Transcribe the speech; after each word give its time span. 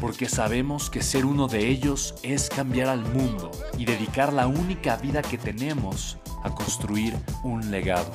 porque 0.00 0.28
sabemos 0.28 0.90
que 0.90 1.02
ser 1.02 1.24
uno 1.24 1.48
de 1.48 1.68
ellos 1.68 2.14
es 2.22 2.48
cambiar 2.48 2.88
al 2.88 3.00
mundo 3.00 3.50
y 3.78 3.84
dedicar 3.84 4.32
la 4.32 4.46
única 4.46 4.96
vida 4.96 5.22
que 5.22 5.38
tenemos 5.38 6.18
a 6.42 6.54
construir 6.54 7.14
un 7.42 7.70
legado. 7.70 8.12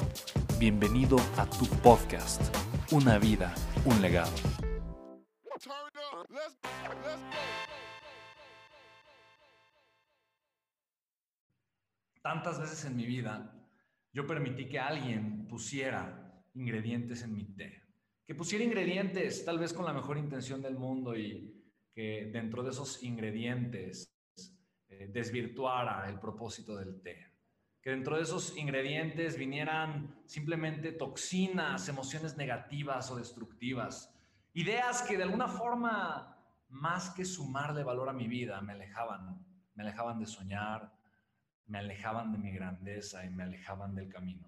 Bienvenido 0.59 1.17
a 1.37 1.45
tu 1.45 1.65
podcast, 1.81 2.41
Una 2.91 3.17
vida, 3.17 3.53
un 3.85 4.01
legado. 4.01 4.31
Tantas 12.21 12.59
veces 12.59 12.85
en 12.85 12.95
mi 12.95 13.05
vida 13.05 13.55
yo 14.13 14.27
permití 14.27 14.67
que 14.67 14.79
alguien 14.79 15.47
pusiera 15.47 16.43
ingredientes 16.53 17.23
en 17.23 17.33
mi 17.33 17.45
té. 17.45 17.81
Que 18.27 18.35
pusiera 18.35 18.63
ingredientes 18.63 19.43
tal 19.43 19.57
vez 19.57 19.73
con 19.73 19.85
la 19.85 19.93
mejor 19.93 20.17
intención 20.17 20.61
del 20.61 20.75
mundo 20.75 21.17
y 21.17 21.60
que 21.93 22.29
dentro 22.31 22.63
de 22.63 22.71
esos 22.71 23.03
ingredientes 23.03 24.11
eh, 24.87 25.09
desvirtuara 25.11 26.09
el 26.09 26.19
propósito 26.19 26.75
del 26.75 27.01
té. 27.01 27.27
Que 27.81 27.89
dentro 27.89 28.17
de 28.17 28.23
esos 28.23 28.55
ingredientes 28.57 29.37
vinieran 29.37 30.21
simplemente 30.25 30.91
toxinas, 30.91 31.89
emociones 31.89 32.37
negativas 32.37 33.09
o 33.09 33.15
destructivas, 33.15 34.13
ideas 34.53 35.01
que 35.01 35.17
de 35.17 35.23
alguna 35.23 35.47
forma, 35.47 36.37
más 36.69 37.09
que 37.09 37.25
sumarle 37.25 37.83
valor 37.83 38.09
a 38.09 38.13
mi 38.13 38.27
vida, 38.27 38.61
me 38.61 38.73
alejaban, 38.73 39.43
me 39.73 39.83
alejaban 39.83 40.19
de 40.19 40.27
soñar, 40.27 40.93
me 41.65 41.79
alejaban 41.79 42.31
de 42.31 42.37
mi 42.37 42.51
grandeza 42.51 43.25
y 43.25 43.29
me 43.29 43.43
alejaban 43.43 43.95
del 43.95 44.09
camino. 44.09 44.47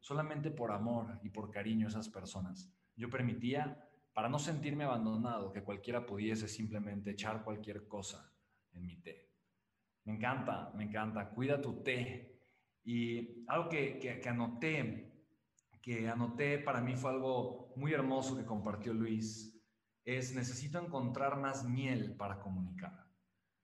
Solamente 0.00 0.50
por 0.50 0.72
amor 0.72 1.20
y 1.22 1.30
por 1.30 1.50
cariño 1.50 1.86
a 1.86 1.90
esas 1.90 2.08
personas. 2.08 2.70
Yo 2.96 3.08
permitía 3.08 3.88
para 4.14 4.28
no 4.28 4.38
sentirme 4.38 4.84
abandonado, 4.84 5.52
que 5.52 5.64
cualquiera 5.64 6.06
pudiese 6.06 6.48
simplemente 6.48 7.10
echar 7.10 7.42
cualquier 7.42 7.88
cosa 7.88 8.32
en 8.72 8.86
mi 8.86 8.96
té. 9.02 9.30
Me 10.04 10.14
encanta, 10.14 10.72
me 10.76 10.84
encanta. 10.84 11.28
Cuida 11.30 11.60
tu 11.60 11.82
té. 11.82 12.40
Y 12.84 13.44
algo 13.48 13.68
que, 13.68 13.98
que, 13.98 14.28
anoté, 14.28 15.12
que 15.82 16.08
anoté 16.08 16.58
para 16.58 16.80
mí 16.80 16.94
fue 16.94 17.10
algo 17.10 17.72
muy 17.76 17.92
hermoso 17.92 18.36
que 18.36 18.44
compartió 18.44 18.94
Luis, 18.94 19.50
es 20.04 20.34
necesito 20.34 20.78
encontrar 20.78 21.38
más 21.38 21.64
miel 21.64 22.14
para 22.16 22.40
comunicar. 22.40 23.04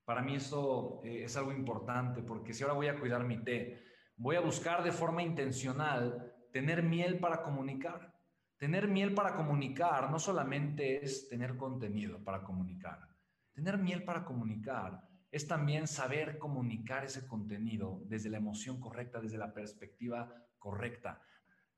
Para 0.05 0.23
mí 0.23 0.37
eso 0.37 1.03
eh, 1.05 1.25
es 1.25 1.37
algo 1.37 1.53
importante 1.53 2.23
porque 2.23 2.55
si 2.55 2.63
ahora 2.63 2.75
voy 2.75 2.89
a 2.89 2.99
cuidar 2.99 3.25
mi 3.25 3.45
té, 3.45 3.85
voy 4.17 4.37
a 4.37 4.41
buscar 4.41 4.83
de 4.83 4.91
forma 4.91 5.23
intencional 5.23 6.35
tener 6.51 6.83
miel 6.83 7.21
para 7.21 7.43
comunicar. 7.43 8.19
Tener 8.61 8.89
miel 8.89 9.15
para 9.15 9.35
comunicar 9.35 10.11
no 10.11 10.19
solamente 10.19 11.03
es 11.03 11.31
tener 11.31 11.57
contenido 11.57 12.23
para 12.23 12.43
comunicar. 12.43 13.09
Tener 13.55 13.79
miel 13.79 14.05
para 14.05 14.23
comunicar 14.23 15.03
es 15.31 15.49
también 15.49 15.87
saber 15.87 16.39
comunicar 16.39 17.07
ese 17.07 17.27
contenido 17.27 18.03
desde 18.05 18.29
la 18.29 18.37
emoción 18.37 18.79
correcta, 18.79 19.19
desde 19.19 19.39
la 19.39 19.55
perspectiva 19.55 20.31
correcta. 20.59 21.23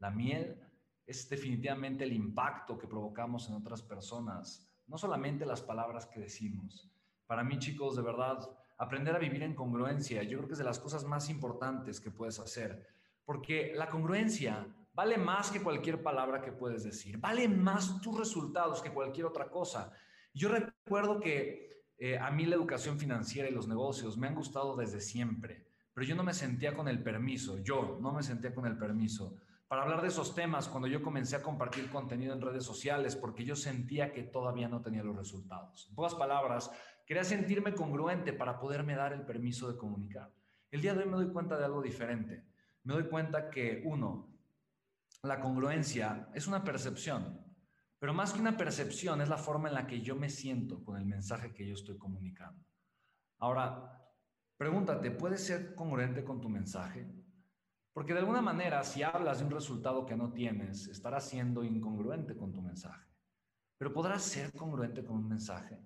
La 0.00 0.10
miel 0.10 0.60
es 1.06 1.28
definitivamente 1.28 2.02
el 2.02 2.14
impacto 2.14 2.76
que 2.76 2.88
provocamos 2.88 3.48
en 3.48 3.54
otras 3.54 3.80
personas, 3.80 4.68
no 4.88 4.98
solamente 4.98 5.46
las 5.46 5.62
palabras 5.62 6.06
que 6.06 6.18
decimos. 6.18 6.90
Para 7.28 7.44
mí, 7.44 7.60
chicos, 7.60 7.94
de 7.94 8.02
verdad, 8.02 8.40
aprender 8.76 9.14
a 9.14 9.20
vivir 9.20 9.44
en 9.44 9.54
congruencia, 9.54 10.24
yo 10.24 10.38
creo 10.38 10.48
que 10.48 10.54
es 10.54 10.58
de 10.58 10.64
las 10.64 10.80
cosas 10.80 11.04
más 11.04 11.30
importantes 11.30 12.00
que 12.00 12.10
puedes 12.10 12.40
hacer, 12.40 12.84
porque 13.24 13.72
la 13.72 13.88
congruencia 13.88 14.66
vale 14.92 15.18
más 15.18 15.50
que 15.50 15.62
cualquier 15.62 16.02
palabra 16.02 16.42
que 16.42 16.52
puedes 16.52 16.84
decir, 16.84 17.18
vale 17.18 17.48
más 17.48 18.00
tus 18.00 18.18
resultados 18.18 18.82
que 18.82 18.92
cualquier 18.92 19.26
otra 19.26 19.48
cosa. 19.48 19.92
Yo 20.34 20.48
recuerdo 20.48 21.20
que 21.20 21.84
eh, 21.98 22.18
a 22.18 22.30
mí 22.30 22.46
la 22.46 22.56
educación 22.56 22.98
financiera 22.98 23.48
y 23.48 23.52
los 23.52 23.68
negocios 23.68 24.16
me 24.16 24.26
han 24.26 24.34
gustado 24.34 24.76
desde 24.76 25.00
siempre, 25.00 25.66
pero 25.94 26.06
yo 26.06 26.14
no 26.14 26.24
me 26.24 26.34
sentía 26.34 26.74
con 26.74 26.88
el 26.88 27.02
permiso, 27.02 27.58
yo 27.58 27.98
no 28.00 28.12
me 28.12 28.22
sentía 28.22 28.54
con 28.54 28.66
el 28.66 28.76
permiso 28.78 29.36
para 29.72 29.84
hablar 29.84 30.02
de 30.02 30.08
esos 30.08 30.34
temas 30.34 30.68
cuando 30.68 30.86
yo 30.86 31.00
comencé 31.00 31.34
a 31.34 31.42
compartir 31.42 31.88
contenido 31.88 32.34
en 32.34 32.42
redes 32.42 32.62
sociales 32.62 33.16
porque 33.16 33.42
yo 33.42 33.56
sentía 33.56 34.12
que 34.12 34.22
todavía 34.22 34.68
no 34.68 34.82
tenía 34.82 35.02
los 35.02 35.16
resultados. 35.16 35.86
En 35.88 35.94
pocas 35.94 36.14
palabras, 36.14 36.70
quería 37.06 37.24
sentirme 37.24 37.72
congruente 37.72 38.34
para 38.34 38.60
poderme 38.60 38.94
dar 38.94 39.14
el 39.14 39.22
permiso 39.22 39.72
de 39.72 39.78
comunicar. 39.78 40.30
El 40.70 40.82
día 40.82 40.92
de 40.92 41.04
hoy 41.04 41.08
me 41.08 41.16
doy 41.16 41.32
cuenta 41.32 41.56
de 41.56 41.64
algo 41.64 41.80
diferente. 41.80 42.44
Me 42.84 42.92
doy 42.92 43.04
cuenta 43.04 43.48
que, 43.48 43.80
uno, 43.86 44.31
la 45.22 45.40
congruencia 45.40 46.28
es 46.34 46.48
una 46.48 46.64
percepción, 46.64 47.40
pero 48.00 48.12
más 48.12 48.32
que 48.32 48.40
una 48.40 48.56
percepción 48.56 49.20
es 49.20 49.28
la 49.28 49.36
forma 49.36 49.68
en 49.68 49.74
la 49.74 49.86
que 49.86 50.00
yo 50.00 50.16
me 50.16 50.28
siento 50.28 50.82
con 50.82 50.96
el 50.96 51.06
mensaje 51.06 51.54
que 51.54 51.66
yo 51.66 51.74
estoy 51.74 51.96
comunicando. 51.96 52.66
Ahora, 53.38 54.04
pregúntate, 54.56 55.12
¿puedes 55.12 55.44
ser 55.44 55.76
congruente 55.76 56.24
con 56.24 56.40
tu 56.40 56.48
mensaje? 56.48 57.08
Porque 57.92 58.12
de 58.12 58.20
alguna 58.20 58.40
manera, 58.40 58.82
si 58.82 59.02
hablas 59.02 59.38
de 59.38 59.44
un 59.44 59.52
resultado 59.52 60.06
que 60.06 60.16
no 60.16 60.32
tienes, 60.32 60.88
estarás 60.88 61.28
siendo 61.28 61.62
incongruente 61.62 62.36
con 62.36 62.52
tu 62.52 62.60
mensaje. 62.60 63.06
Pero 63.78 63.92
¿podrás 63.92 64.22
ser 64.22 64.52
congruente 64.52 65.04
con 65.04 65.18
un 65.18 65.28
mensaje? 65.28 65.78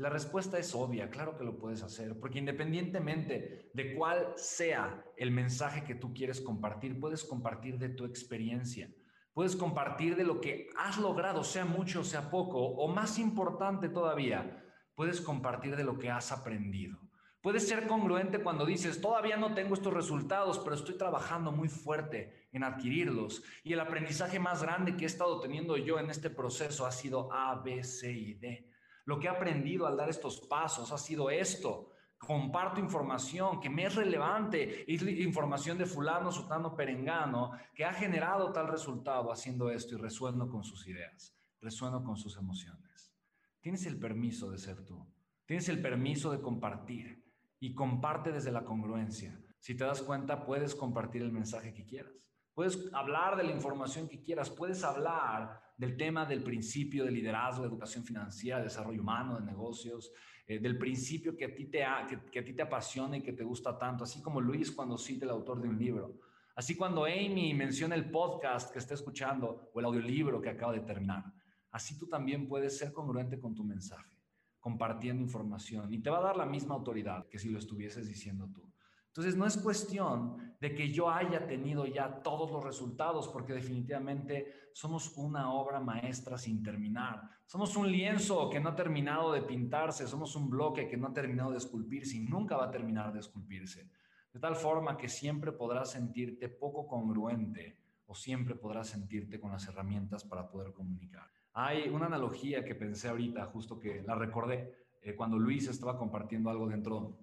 La 0.00 0.08
respuesta 0.08 0.58
es 0.58 0.74
obvia, 0.74 1.10
claro 1.10 1.36
que 1.36 1.44
lo 1.44 1.58
puedes 1.58 1.82
hacer, 1.82 2.18
porque 2.18 2.38
independientemente 2.38 3.70
de 3.74 3.94
cuál 3.94 4.32
sea 4.34 5.04
el 5.14 5.30
mensaje 5.30 5.84
que 5.84 5.94
tú 5.94 6.14
quieres 6.14 6.40
compartir, 6.40 6.98
puedes 6.98 7.22
compartir 7.22 7.78
de 7.78 7.90
tu 7.90 8.06
experiencia, 8.06 8.90
puedes 9.34 9.54
compartir 9.54 10.16
de 10.16 10.24
lo 10.24 10.40
que 10.40 10.70
has 10.78 10.96
logrado, 10.96 11.44
sea 11.44 11.66
mucho 11.66 12.02
sea 12.02 12.30
poco, 12.30 12.60
o 12.60 12.88
más 12.88 13.18
importante 13.18 13.90
todavía, 13.90 14.64
puedes 14.94 15.20
compartir 15.20 15.76
de 15.76 15.84
lo 15.84 15.98
que 15.98 16.08
has 16.08 16.32
aprendido. 16.32 16.98
Puedes 17.42 17.68
ser 17.68 17.86
congruente 17.86 18.42
cuando 18.42 18.64
dices, 18.64 19.02
todavía 19.02 19.36
no 19.36 19.52
tengo 19.52 19.74
estos 19.74 19.92
resultados, 19.92 20.58
pero 20.60 20.76
estoy 20.76 20.96
trabajando 20.96 21.52
muy 21.52 21.68
fuerte 21.68 22.48
en 22.52 22.64
adquirirlos. 22.64 23.42
Y 23.64 23.74
el 23.74 23.80
aprendizaje 23.80 24.38
más 24.38 24.62
grande 24.62 24.96
que 24.96 25.04
he 25.04 25.06
estado 25.06 25.40
teniendo 25.40 25.76
yo 25.76 25.98
en 25.98 26.08
este 26.08 26.30
proceso 26.30 26.86
ha 26.86 26.90
sido 26.90 27.30
A, 27.30 27.56
B, 27.56 27.84
C 27.84 28.10
y 28.10 28.32
D. 28.32 28.70
Lo 29.04 29.18
que 29.18 29.26
he 29.26 29.30
aprendido 29.30 29.86
al 29.86 29.96
dar 29.96 30.08
estos 30.08 30.40
pasos 30.40 30.92
ha 30.92 30.98
sido 30.98 31.30
esto. 31.30 31.90
Comparto 32.18 32.80
información 32.80 33.60
que 33.60 33.70
me 33.70 33.84
es 33.84 33.94
relevante, 33.94 34.84
información 34.88 35.78
de 35.78 35.86
fulano, 35.86 36.30
sutano, 36.30 36.76
perengano, 36.76 37.52
que 37.74 37.84
ha 37.84 37.94
generado 37.94 38.52
tal 38.52 38.68
resultado 38.68 39.32
haciendo 39.32 39.70
esto 39.70 39.94
y 39.94 39.98
resueno 39.98 40.48
con 40.48 40.62
sus 40.62 40.86
ideas, 40.86 41.34
resueno 41.60 42.04
con 42.04 42.16
sus 42.16 42.36
emociones. 42.36 43.14
Tienes 43.60 43.86
el 43.86 43.98
permiso 43.98 44.50
de 44.50 44.58
ser 44.58 44.84
tú, 44.84 45.06
tienes 45.46 45.68
el 45.70 45.80
permiso 45.80 46.30
de 46.30 46.42
compartir 46.42 47.24
y 47.58 47.74
comparte 47.74 48.32
desde 48.32 48.52
la 48.52 48.64
congruencia. 48.64 49.40
Si 49.58 49.74
te 49.74 49.84
das 49.84 50.02
cuenta, 50.02 50.44
puedes 50.44 50.74
compartir 50.74 51.22
el 51.22 51.32
mensaje 51.32 51.72
que 51.72 51.84
quieras. 51.84 52.12
Puedes 52.54 52.92
hablar 52.92 53.36
de 53.36 53.44
la 53.44 53.52
información 53.52 54.08
que 54.08 54.20
quieras, 54.20 54.50
puedes 54.50 54.82
hablar 54.84 55.60
del 55.76 55.96
tema 55.96 56.26
del 56.26 56.42
principio 56.42 57.04
de 57.04 57.10
liderazgo, 57.10 57.62
de 57.62 57.68
educación 57.68 58.04
financiera, 58.04 58.62
desarrollo 58.62 59.00
humano, 59.00 59.38
de 59.38 59.46
negocios, 59.46 60.12
eh, 60.46 60.58
del 60.58 60.76
principio 60.76 61.36
que 61.36 61.44
a, 61.44 61.54
ti 61.54 61.66
te 61.66 61.84
que, 62.30 62.40
a 62.40 62.44
ti 62.44 62.52
te 62.52 62.62
apasiona 62.62 63.16
y 63.16 63.22
que 63.22 63.32
te 63.32 63.44
gusta 63.44 63.78
tanto, 63.78 64.04
así 64.04 64.20
como 64.20 64.40
Luis 64.40 64.72
cuando 64.72 64.98
cita 64.98 65.24
el 65.24 65.30
autor 65.30 65.62
de 65.62 65.68
un 65.68 65.78
libro, 65.78 66.18
así 66.56 66.76
cuando 66.76 67.04
Amy 67.04 67.54
menciona 67.54 67.94
el 67.94 68.10
podcast 68.10 68.72
que 68.72 68.80
está 68.80 68.94
escuchando 68.94 69.70
o 69.72 69.78
el 69.80 69.86
audiolibro 69.86 70.40
que 70.40 70.50
acaba 70.50 70.72
de 70.72 70.80
terminar, 70.80 71.24
así 71.70 71.98
tú 71.98 72.08
también 72.08 72.48
puedes 72.48 72.76
ser 72.76 72.92
congruente 72.92 73.38
con 73.38 73.54
tu 73.54 73.64
mensaje, 73.64 74.10
compartiendo 74.58 75.22
información. 75.22 75.92
Y 75.94 76.02
te 76.02 76.10
va 76.10 76.18
a 76.18 76.22
dar 76.22 76.36
la 76.36 76.46
misma 76.46 76.74
autoridad 76.74 77.26
que 77.28 77.38
si 77.38 77.48
lo 77.48 77.58
estuvieses 77.58 78.08
diciendo 78.08 78.50
tú. 78.52 78.69
Entonces, 79.10 79.36
no 79.36 79.44
es 79.44 79.56
cuestión 79.56 80.54
de 80.60 80.72
que 80.72 80.92
yo 80.92 81.10
haya 81.10 81.46
tenido 81.46 81.84
ya 81.84 82.22
todos 82.22 82.50
los 82.52 82.62
resultados, 82.62 83.26
porque 83.28 83.52
definitivamente 83.52 84.70
somos 84.72 85.16
una 85.16 85.52
obra 85.52 85.80
maestra 85.80 86.38
sin 86.38 86.62
terminar. 86.62 87.28
Somos 87.44 87.76
un 87.76 87.90
lienzo 87.90 88.48
que 88.48 88.60
no 88.60 88.68
ha 88.68 88.76
terminado 88.76 89.32
de 89.32 89.42
pintarse, 89.42 90.06
somos 90.06 90.36
un 90.36 90.48
bloque 90.48 90.86
que 90.86 90.96
no 90.96 91.08
ha 91.08 91.12
terminado 91.12 91.50
de 91.50 91.58
esculpirse 91.58 92.16
y 92.16 92.20
nunca 92.20 92.56
va 92.56 92.66
a 92.66 92.70
terminar 92.70 93.12
de 93.12 93.18
esculpirse. 93.18 93.90
De 94.32 94.38
tal 94.38 94.54
forma 94.54 94.96
que 94.96 95.08
siempre 95.08 95.50
podrás 95.50 95.90
sentirte 95.90 96.48
poco 96.48 96.86
congruente 96.86 97.78
o 98.06 98.14
siempre 98.14 98.54
podrás 98.54 98.88
sentirte 98.88 99.40
con 99.40 99.50
las 99.50 99.66
herramientas 99.66 100.24
para 100.24 100.48
poder 100.48 100.72
comunicar. 100.72 101.28
Hay 101.54 101.88
una 101.88 102.06
analogía 102.06 102.64
que 102.64 102.76
pensé 102.76 103.08
ahorita, 103.08 103.46
justo 103.46 103.80
que 103.80 104.02
la 104.02 104.14
recordé, 104.14 104.72
eh, 105.02 105.16
cuando 105.16 105.36
Luis 105.36 105.66
estaba 105.66 105.98
compartiendo 105.98 106.50
algo 106.50 106.68
dentro 106.68 107.18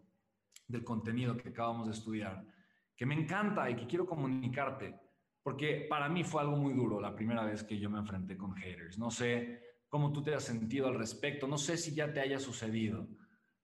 del 0.67 0.83
contenido 0.83 1.37
que 1.37 1.49
acabamos 1.49 1.87
de 1.87 1.93
estudiar, 1.93 2.45
que 2.95 3.05
me 3.05 3.15
encanta 3.15 3.69
y 3.69 3.75
que 3.75 3.87
quiero 3.87 4.05
comunicarte, 4.05 4.99
porque 5.43 5.85
para 5.89 6.09
mí 6.09 6.23
fue 6.23 6.41
algo 6.41 6.57
muy 6.57 6.73
duro 6.73 6.99
la 6.99 7.15
primera 7.15 7.45
vez 7.45 7.63
que 7.63 7.79
yo 7.79 7.89
me 7.89 7.99
enfrenté 7.99 8.35
con 8.35 8.53
haters. 8.55 8.97
No 8.97 9.09
sé 9.09 9.61
cómo 9.87 10.11
tú 10.11 10.21
te 10.21 10.35
has 10.35 10.43
sentido 10.43 10.87
al 10.87 10.97
respecto, 10.97 11.47
no 11.47 11.57
sé 11.57 11.77
si 11.77 11.93
ya 11.95 12.11
te 12.11 12.19
haya 12.19 12.39
sucedido, 12.39 13.07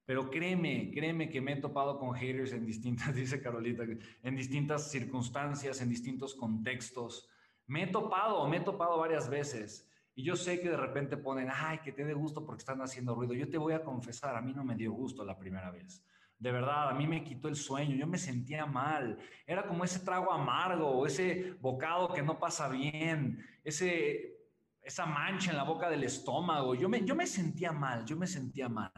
pero 0.06 0.30
créeme, 0.30 0.92
créeme 0.94 1.30
que 1.30 1.42
me 1.42 1.54
he 1.54 1.56
topado 1.58 1.98
con 1.98 2.14
haters 2.14 2.54
en 2.54 2.66
distintas, 2.66 3.16
dice 3.16 3.42
Carolita, 3.42 3.84
en 4.24 4.36
distintas 4.36 4.92
circunstancias, 4.92 5.82
en 5.82 5.90
distintos 5.90 6.36
contextos. 6.36 7.30
Me 7.68 7.84
he 7.84 7.88
topado, 7.88 8.48
me 8.48 8.58
he 8.58 8.62
topado 8.62 8.98
varias 8.98 9.30
veces. 9.30 9.90
Y 10.16 10.24
yo 10.24 10.36
sé 10.36 10.60
que 10.62 10.70
de 10.70 10.78
repente 10.78 11.18
ponen, 11.18 11.50
ay, 11.52 11.80
que 11.80 11.92
te 11.92 12.06
dé 12.06 12.14
gusto 12.14 12.46
porque 12.46 12.60
están 12.60 12.82
haciendo 12.82 13.16
ruido. 13.16 13.34
Yo 13.34 13.50
te 13.50 13.58
voy 13.58 13.74
a 13.74 13.84
confesar, 13.84 14.36
a 14.36 14.42
mí 14.42 14.54
no 14.54 14.64
me 14.64 14.76
dio 14.76 14.92
gusto 14.92 15.24
la 15.26 15.38
primera 15.38 15.72
vez. 15.72 16.06
De 16.44 16.51
verdad, 16.51 16.90
a 16.90 16.94
mí 16.94 17.07
me 17.07 17.24
quitó 17.24 17.48
el 17.48 17.56
sueño, 17.56 17.95
yo 17.95 18.06
me 18.06 18.18
sentía 18.18 18.66
mal. 18.66 19.18
Era 19.48 19.66
como 19.66 19.86
ese 19.86 20.00
trago 20.01 20.30
amargo, 20.30 21.07
ese 21.07 21.54
bocado 21.62 22.12
que 22.12 22.22
no 22.22 22.38
pasa 22.38 22.68
bien, 22.68 23.42
ese, 23.63 24.42
esa 24.81 25.06
mancha 25.06 25.51
en 25.51 25.56
la 25.56 25.63
boca 25.63 25.90
del 25.90 26.04
estómago. 26.04 26.75
Yo 26.75 26.90
me, 26.90 27.06
yo 27.06 27.16
me 27.16 27.28
sentía 27.28 27.72
mal, 27.72 28.04
yo 28.04 28.18
me 28.18 28.28
sentía 28.28 28.68
mal. 28.68 28.92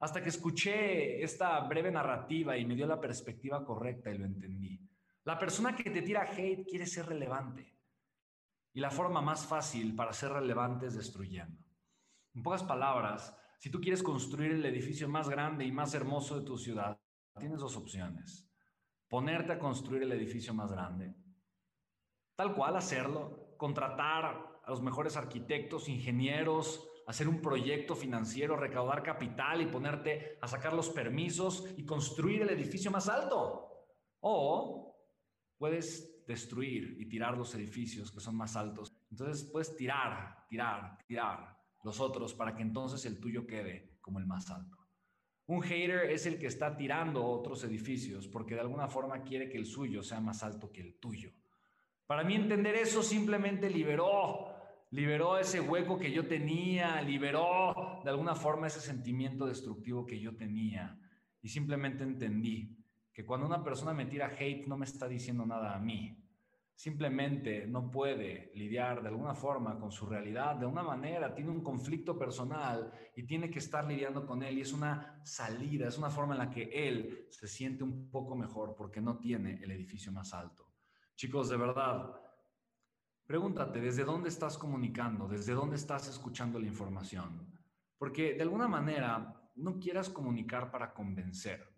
Hasta 0.00 0.20
que 0.20 0.30
escuché 0.30 1.22
esta 1.22 1.60
breve 1.60 1.92
narrativa 1.92 2.56
y 2.56 2.64
me 2.64 2.74
dio 2.74 2.88
la 2.88 3.00
perspectiva 3.00 3.64
correcta 3.64 4.10
y 4.10 4.18
lo 4.18 4.24
entendí. 4.24 4.80
La 5.22 5.38
persona 5.38 5.76
que 5.76 5.90
te 5.90 6.02
tira 6.02 6.22
hate 6.22 6.66
quiere 6.68 6.86
ser 6.86 7.06
relevante. 7.06 7.72
Y 8.72 8.80
la 8.80 8.90
forma 8.90 9.20
más 9.20 9.46
fácil 9.46 9.94
para 9.94 10.12
ser 10.12 10.32
relevante 10.32 10.86
es 10.86 10.96
destruyendo. 10.96 11.64
En 12.34 12.42
pocas 12.42 12.64
palabras, 12.64 13.32
si 13.64 13.70
tú 13.70 13.80
quieres 13.80 14.02
construir 14.02 14.50
el 14.50 14.66
edificio 14.66 15.08
más 15.08 15.26
grande 15.26 15.64
y 15.64 15.72
más 15.72 15.94
hermoso 15.94 16.38
de 16.38 16.44
tu 16.44 16.58
ciudad, 16.58 17.00
tienes 17.38 17.60
dos 17.60 17.78
opciones. 17.78 18.46
Ponerte 19.08 19.54
a 19.54 19.58
construir 19.58 20.02
el 20.02 20.12
edificio 20.12 20.52
más 20.52 20.70
grande, 20.70 21.14
tal 22.36 22.54
cual 22.54 22.76
hacerlo, 22.76 23.54
contratar 23.56 24.60
a 24.62 24.68
los 24.68 24.82
mejores 24.82 25.16
arquitectos, 25.16 25.88
ingenieros, 25.88 26.86
hacer 27.06 27.26
un 27.26 27.40
proyecto 27.40 27.96
financiero, 27.96 28.54
recaudar 28.54 29.02
capital 29.02 29.62
y 29.62 29.66
ponerte 29.66 30.36
a 30.42 30.46
sacar 30.46 30.74
los 30.74 30.90
permisos 30.90 31.66
y 31.78 31.86
construir 31.86 32.42
el 32.42 32.50
edificio 32.50 32.90
más 32.90 33.08
alto. 33.08 33.86
O 34.20 34.94
puedes 35.56 36.22
destruir 36.26 37.00
y 37.00 37.08
tirar 37.08 37.38
los 37.38 37.54
edificios 37.54 38.12
que 38.12 38.20
son 38.20 38.36
más 38.36 38.56
altos. 38.56 38.94
Entonces 39.10 39.48
puedes 39.50 39.74
tirar, 39.74 40.44
tirar, 40.50 40.98
tirar 41.06 41.63
los 41.84 42.00
otros 42.00 42.34
para 42.34 42.56
que 42.56 42.62
entonces 42.62 43.04
el 43.04 43.20
tuyo 43.20 43.46
quede 43.46 43.98
como 44.00 44.18
el 44.18 44.26
más 44.26 44.50
alto. 44.50 44.78
Un 45.46 45.62
hater 45.62 46.10
es 46.10 46.24
el 46.24 46.38
que 46.38 46.46
está 46.46 46.74
tirando 46.74 47.24
otros 47.24 47.62
edificios 47.64 48.26
porque 48.26 48.54
de 48.54 48.62
alguna 48.62 48.88
forma 48.88 49.22
quiere 49.22 49.48
que 49.48 49.58
el 49.58 49.66
suyo 49.66 50.02
sea 50.02 50.20
más 50.20 50.42
alto 50.42 50.72
que 50.72 50.80
el 50.80 50.94
tuyo. 50.94 51.30
Para 52.06 52.24
mí 52.24 52.34
entender 52.34 52.74
eso 52.74 53.02
simplemente 53.02 53.68
liberó, 53.68 54.54
liberó 54.90 55.38
ese 55.38 55.60
hueco 55.60 55.98
que 55.98 56.10
yo 56.10 56.26
tenía, 56.26 57.00
liberó 57.02 58.00
de 58.02 58.10
alguna 58.10 58.34
forma 58.34 58.66
ese 58.66 58.80
sentimiento 58.80 59.46
destructivo 59.46 60.06
que 60.06 60.18
yo 60.18 60.34
tenía 60.34 60.98
y 61.42 61.48
simplemente 61.48 62.02
entendí 62.02 62.74
que 63.12 63.26
cuando 63.26 63.46
una 63.46 63.62
persona 63.62 63.92
me 63.92 64.06
tira 64.06 64.34
hate 64.38 64.66
no 64.66 64.78
me 64.78 64.86
está 64.86 65.06
diciendo 65.06 65.44
nada 65.44 65.74
a 65.74 65.78
mí, 65.78 66.23
simplemente 66.74 67.66
no 67.66 67.90
puede 67.90 68.50
lidiar 68.54 69.00
de 69.00 69.08
alguna 69.08 69.34
forma 69.34 69.78
con 69.78 69.92
su 69.92 70.06
realidad, 70.06 70.56
de 70.56 70.66
una 70.66 70.82
manera, 70.82 71.34
tiene 71.34 71.50
un 71.50 71.62
conflicto 71.62 72.18
personal 72.18 72.92
y 73.14 73.22
tiene 73.22 73.50
que 73.50 73.60
estar 73.60 73.84
lidiando 73.86 74.26
con 74.26 74.42
él 74.42 74.58
y 74.58 74.62
es 74.62 74.72
una 74.72 75.20
salida, 75.24 75.88
es 75.88 75.98
una 75.98 76.10
forma 76.10 76.34
en 76.34 76.40
la 76.40 76.50
que 76.50 76.64
él 76.72 77.28
se 77.30 77.46
siente 77.46 77.84
un 77.84 78.10
poco 78.10 78.34
mejor 78.34 78.74
porque 78.74 79.00
no 79.00 79.18
tiene 79.18 79.62
el 79.62 79.70
edificio 79.70 80.10
más 80.10 80.34
alto. 80.34 80.68
Chicos, 81.14 81.48
de 81.48 81.56
verdad, 81.56 82.20
pregúntate, 83.24 83.80
¿desde 83.80 84.04
dónde 84.04 84.28
estás 84.28 84.58
comunicando? 84.58 85.28
¿Desde 85.28 85.52
dónde 85.52 85.76
estás 85.76 86.08
escuchando 86.08 86.58
la 86.58 86.66
información? 86.66 87.52
Porque 87.96 88.34
de 88.34 88.42
alguna 88.42 88.66
manera 88.66 89.40
no 89.54 89.78
quieras 89.78 90.10
comunicar 90.10 90.72
para 90.72 90.92
convencer, 90.92 91.72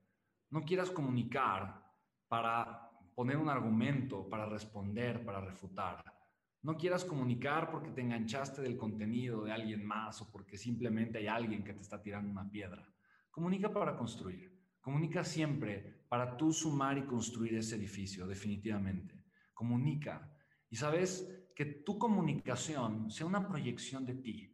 no 0.48 0.64
quieras 0.64 0.90
comunicar 0.90 1.84
para 2.28 2.85
poner 3.16 3.38
un 3.38 3.48
argumento 3.48 4.28
para 4.28 4.44
responder, 4.44 5.24
para 5.24 5.40
refutar. 5.40 6.04
No 6.60 6.76
quieras 6.76 7.02
comunicar 7.02 7.70
porque 7.70 7.90
te 7.90 8.02
enganchaste 8.02 8.60
del 8.60 8.76
contenido 8.76 9.42
de 9.42 9.52
alguien 9.52 9.86
más 9.86 10.20
o 10.20 10.30
porque 10.30 10.58
simplemente 10.58 11.16
hay 11.16 11.26
alguien 11.26 11.64
que 11.64 11.72
te 11.72 11.80
está 11.80 12.02
tirando 12.02 12.30
una 12.30 12.48
piedra. 12.50 12.86
Comunica 13.30 13.72
para 13.72 13.96
construir. 13.96 14.54
Comunica 14.82 15.24
siempre 15.24 16.04
para 16.10 16.36
tú 16.36 16.52
sumar 16.52 16.98
y 16.98 17.06
construir 17.06 17.54
ese 17.54 17.76
edificio, 17.76 18.26
definitivamente. 18.26 19.24
Comunica. 19.54 20.30
Y 20.68 20.76
sabes 20.76 21.48
que 21.54 21.64
tu 21.64 21.98
comunicación 21.98 23.10
sea 23.10 23.26
una 23.26 23.48
proyección 23.48 24.04
de 24.04 24.16
ti. 24.16 24.52